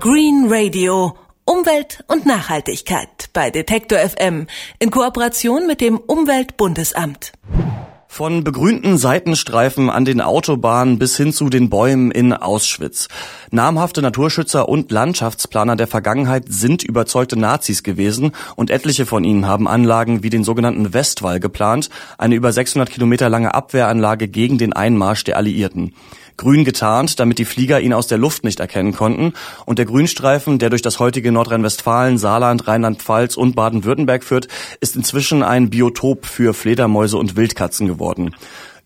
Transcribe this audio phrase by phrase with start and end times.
[0.00, 1.16] Green Radio.
[1.44, 4.46] Umwelt und Nachhaltigkeit bei Detektor FM
[4.78, 7.32] in Kooperation mit dem Umweltbundesamt.
[8.06, 13.08] Von begrünten Seitenstreifen an den Autobahnen bis hin zu den Bäumen in Auschwitz.
[13.50, 19.66] Namhafte Naturschützer und Landschaftsplaner der Vergangenheit sind überzeugte Nazis gewesen und etliche von ihnen haben
[19.66, 25.24] Anlagen wie den sogenannten Westwall geplant, eine über 600 Kilometer lange Abwehranlage gegen den Einmarsch
[25.24, 25.92] der Alliierten
[26.38, 29.34] grün getarnt, damit die Flieger ihn aus der Luft nicht erkennen konnten.
[29.66, 34.48] Und der Grünstreifen, der durch das heutige Nordrhein-Westfalen, Saarland, Rheinland-Pfalz und Baden-Württemberg führt,
[34.80, 38.34] ist inzwischen ein Biotop für Fledermäuse und Wildkatzen geworden.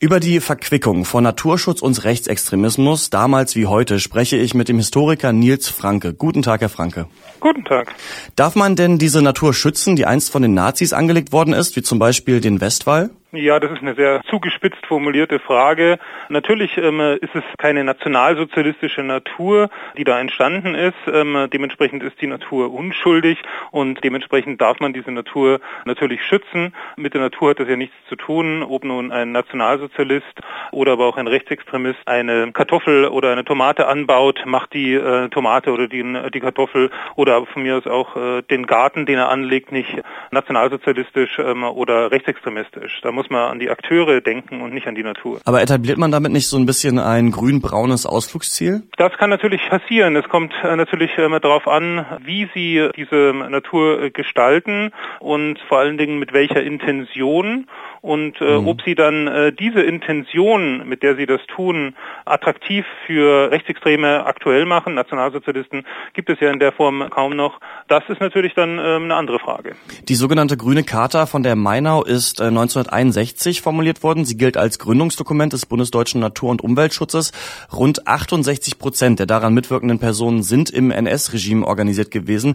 [0.03, 5.33] Über die Verquickung von Naturschutz und Rechtsextremismus, damals wie heute, spreche ich mit dem Historiker
[5.33, 6.12] Nils Franke.
[6.12, 7.07] Guten Tag, Herr Franke.
[7.39, 7.95] Guten Tag.
[8.34, 11.83] Darf man denn diese Natur schützen, die einst von den Nazis angelegt worden ist, wie
[11.83, 13.11] zum Beispiel den Westwall?
[13.35, 15.99] Ja, das ist eine sehr zugespitzt formulierte Frage.
[16.29, 20.93] Natürlich ähm, ist es keine nationalsozialistische Natur, die da entstanden ist.
[21.11, 23.39] Ähm, dementsprechend ist die Natur unschuldig
[23.71, 26.75] und dementsprechend darf man diese Natur natürlich schützen.
[26.97, 30.41] Mit der Natur hat das ja nichts zu tun, ob nun ein Nationalsozialist
[30.71, 35.73] oder aber auch ein Rechtsextremist eine Kartoffel oder eine Tomate anbaut, macht die äh, Tomate
[35.73, 39.73] oder die, die Kartoffel oder von mir aus auch äh, den Garten, den er anlegt,
[39.73, 43.01] nicht nationalsozialistisch ähm, oder rechtsextremistisch.
[43.01, 45.41] Da muss man an die Akteure denken und nicht an die Natur.
[45.45, 48.83] Aber etabliert man damit nicht so ein bisschen ein grün-braunes Ausflugsziel?
[48.97, 50.17] Das kann natürlich passieren.
[50.17, 55.78] Es kommt äh, natürlich immer darauf an, wie Sie diese Natur äh, gestalten und vor
[55.78, 57.67] allen Dingen mit welcher Intention
[58.03, 58.69] und äh, mhm.
[58.69, 61.95] ob Sie dann äh, diese Intention, mit der Sie das tun,
[62.27, 68.03] attraktiv für Rechtsextreme aktuell machen, Nationalsozialisten gibt es ja in der Form kaum noch, das
[68.09, 69.75] ist natürlich dann äh, eine andere Frage.
[70.09, 74.25] Die sogenannte Grüne Charta von der Mainau ist äh, 1961 1963 formuliert worden.
[74.25, 77.33] Sie gilt als Gründungsdokument des bundesdeutschen Natur- und Umweltschutzes.
[77.72, 82.55] Rund 68 Prozent der daran mitwirkenden Personen sind im NS-Regime organisiert gewesen.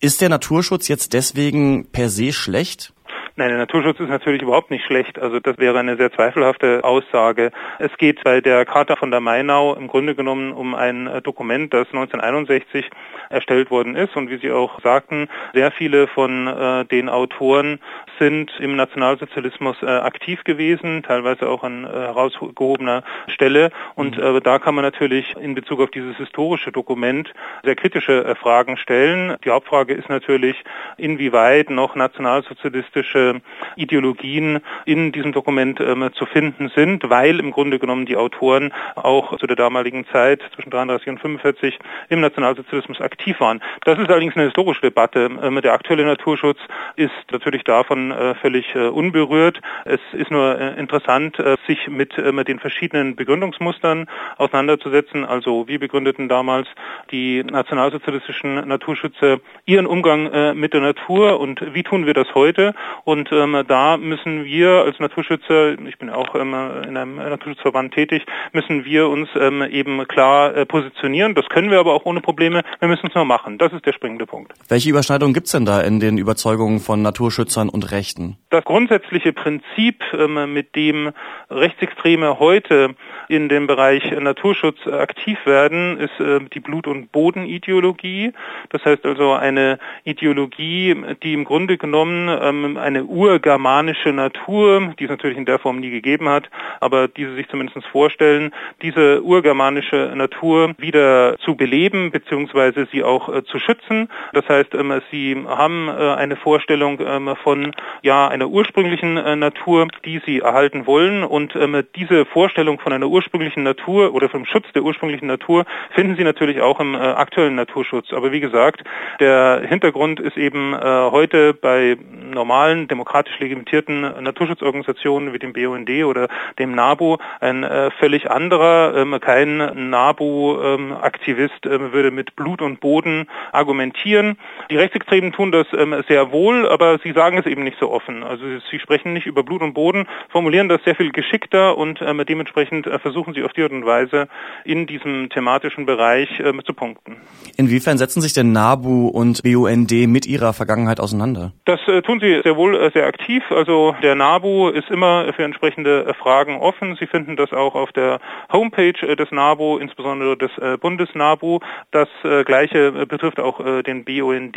[0.00, 2.92] Ist der Naturschutz jetzt deswegen per se schlecht?
[3.34, 5.18] Nein, der Naturschutz ist natürlich überhaupt nicht schlecht.
[5.18, 7.50] Also das wäre eine sehr zweifelhafte Aussage.
[7.78, 11.86] Es geht bei der Charta von der Mainau im Grunde genommen um ein Dokument, das
[11.88, 12.90] 1961
[13.30, 14.16] erstellt worden ist.
[14.16, 17.80] Und wie Sie auch sagten, sehr viele von äh, den Autoren
[18.18, 23.70] sind im Nationalsozialismus äh, aktiv gewesen, teilweise auch an äh, herausgehobener Stelle.
[23.94, 24.36] Und mhm.
[24.36, 27.32] äh, da kann man natürlich in Bezug auf dieses historische Dokument
[27.64, 29.36] sehr kritische äh, Fragen stellen.
[29.44, 30.62] Die Hauptfrage ist natürlich,
[30.98, 33.31] inwieweit noch nationalsozialistische
[33.76, 39.36] Ideologien in diesem Dokument ähm, zu finden sind, weil im Grunde genommen die Autoren auch
[39.38, 41.78] zu der damaligen Zeit zwischen 33 und 45
[42.08, 43.62] im Nationalsozialismus aktiv waren.
[43.84, 45.30] Das ist allerdings eine historische Debatte.
[45.42, 46.58] Ähm, der aktuelle Naturschutz
[46.96, 49.60] ist natürlich davon äh, völlig äh, unberührt.
[49.84, 54.06] Es ist nur äh, interessant, sich mit, den verschiedenen Begründungsmustern
[54.36, 55.24] auseinanderzusetzen.
[55.24, 56.68] Also wie begründeten damals
[57.10, 62.74] die nationalsozialistischen Naturschützer ihren Umgang mit der Natur und wie tun wir das heute?
[63.04, 66.54] Und ähm, da müssen wir als Naturschützer, ich bin auch ähm,
[66.86, 71.34] in einem Naturschutzverband tätig, müssen wir uns ähm, eben klar äh, positionieren.
[71.34, 72.62] Das können wir aber auch ohne Probleme.
[72.80, 73.58] Wir müssen es nur machen.
[73.58, 74.52] Das ist der springende Punkt.
[74.68, 78.36] Welche Überschneidungen gibt es denn da in den Überzeugungen von Naturschützern und Rechten?
[78.50, 81.12] Das grundsätzliche Prinzip, ähm, mit dem
[81.50, 82.94] Rechtsextreme heute
[83.28, 88.32] in dem Bereich Naturschutz aktiv werden, ist äh, die Blut- und Bodenideologie.
[88.70, 95.10] Das heißt also eine Ideologie, die im Grunde genommen ähm, eine urgermanische Natur, die es
[95.10, 96.48] natürlich in der Form nie gegeben hat,
[96.80, 98.52] aber diese sich zumindest vorstellen,
[98.82, 102.86] diese urgermanische Natur wieder zu beleben bzw.
[102.92, 104.08] sie auch äh, zu schützen.
[104.32, 109.88] Das heißt, ähm, sie haben äh, eine Vorstellung ähm, von ja einer ursprünglichen äh, Natur,
[110.04, 114.66] die sie erhalten wollen und ähm, diese Vorstellung von einer ursprünglichen Natur oder vom Schutz
[114.74, 115.64] der ursprünglichen Natur
[115.94, 118.12] finden Sie natürlich auch im äh, aktuellen Naturschutz.
[118.12, 118.82] Aber wie gesagt,
[119.20, 120.78] der Hintergrund ist eben äh,
[121.10, 121.96] heute bei
[122.32, 128.94] normalen demokratisch legitimierten Naturschutzorganisationen wie dem BUND oder dem NABU ein äh, völlig anderer.
[128.94, 129.56] Ähm, kein
[129.90, 134.36] NABU-Aktivist ähm, würde mit Blut und Boden argumentieren.
[134.70, 138.22] Die Rechtsextremen tun das ähm, sehr wohl, aber sie sagen es eben nicht so offen.
[138.22, 142.86] Also sie sprechen nicht über Blut und Boden, formulieren das sehr viel geschickter und dementsprechend
[143.00, 144.28] versuchen sie auf die Art und Weise
[144.64, 146.28] in diesem thematischen Bereich
[146.64, 147.16] zu punkten.
[147.56, 151.52] Inwiefern setzen sich denn NABU und BUND mit ihrer Vergangenheit auseinander?
[151.64, 153.42] Das äh, tun sie sehr wohl äh, sehr aktiv.
[153.50, 156.96] Also der NABU ist immer für entsprechende äh, Fragen offen.
[156.96, 158.20] Sie finden das auch auf der
[158.52, 160.50] Homepage äh, des NABU, insbesondere des
[160.80, 161.60] Bundesnabu.
[161.90, 162.08] Das
[162.44, 164.56] gleiche betrifft auch den BUND,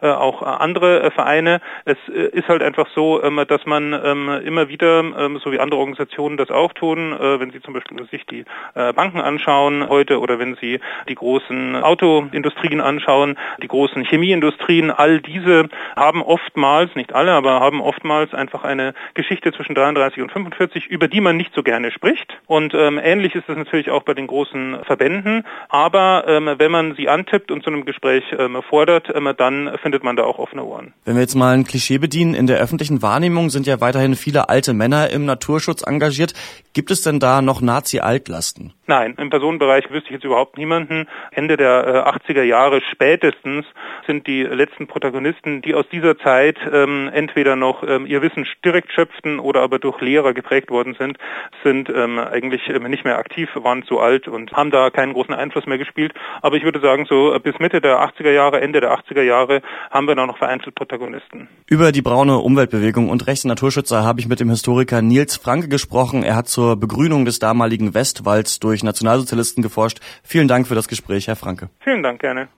[0.00, 1.60] auch andere Vereine.
[1.84, 5.80] Es ist halt einfach so, ähm, dass man ähm, immer wieder, ähm, so wie andere
[5.80, 10.56] Organisationen das auch tun, wenn Sie zum Beispiel sich die Banken anschauen heute oder wenn
[10.56, 17.55] Sie die großen Autoindustrien anschauen, die großen Chemieindustrien, all diese haben oftmals, nicht alle, aber
[17.60, 21.90] haben oftmals einfach eine Geschichte zwischen 33 und 45, über die man nicht so gerne
[21.90, 22.38] spricht.
[22.46, 25.44] Und ähm, ähnlich ist es natürlich auch bei den großen Verbänden.
[25.68, 30.04] Aber ähm, wenn man sie antippt und zu einem Gespräch ähm, fordert, ähm, dann findet
[30.04, 30.94] man da auch offene Ohren.
[31.04, 34.48] Wenn wir jetzt mal ein Klischee bedienen, in der öffentlichen Wahrnehmung sind ja weiterhin viele
[34.48, 36.34] alte Männer im Naturschutz engagiert.
[36.72, 38.72] Gibt es denn da noch Nazi-Altlasten?
[38.86, 41.08] Nein, im Personenbereich wüsste ich jetzt überhaupt niemanden.
[41.32, 43.66] Ende der äh, 80er Jahre spätestens
[44.06, 48.92] sind die letzten Protagonisten, die aus dieser Zeit ähm, entweder noch ähm, ihr Wissen direkt
[48.92, 51.18] schöpften oder aber durch Lehrer geprägt worden sind,
[51.62, 55.34] sind ähm, eigentlich ähm, nicht mehr aktiv, waren zu alt und haben da keinen großen
[55.34, 56.12] Einfluss mehr gespielt.
[56.42, 59.62] Aber ich würde sagen, so äh, bis Mitte der 80er Jahre, Ende der 80er Jahre
[59.90, 61.48] haben wir da noch vereinzelt Protagonisten.
[61.68, 66.22] Über die braune Umweltbewegung und rechte Naturschützer habe ich mit dem Historiker Nils Franke gesprochen.
[66.22, 70.00] Er hat zur Begrünung des damaligen Westwalds durch Nationalsozialisten geforscht.
[70.22, 71.68] Vielen Dank für das Gespräch, Herr Franke.
[71.80, 72.48] Vielen Dank, gerne.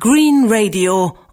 [0.00, 1.16] Green Radio.